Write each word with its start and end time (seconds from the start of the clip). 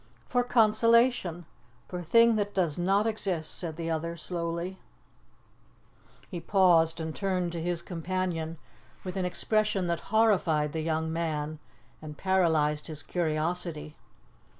"For 0.25 0.43
consolation. 0.43 1.45
For 1.87 1.99
a 1.99 2.03
thing 2.03 2.35
that 2.35 2.55
does 2.55 2.79
not 2.79 3.05
exist," 3.05 3.55
said 3.55 3.75
the 3.75 3.91
other 3.91 4.17
slowly. 4.17 4.79
He 6.31 6.39
paused 6.39 6.99
and 6.99 7.15
turned 7.15 7.51
to 7.51 7.61
his 7.61 7.83
companion 7.83 8.57
with 9.03 9.15
an 9.15 9.25
expression 9.25 9.85
that 9.85 9.99
horrified 10.09 10.73
the 10.73 10.81
young 10.81 11.13
man 11.13 11.59
and 12.01 12.17
paralyzed 12.17 12.87
his 12.87 13.03
curiosity. 13.03 13.95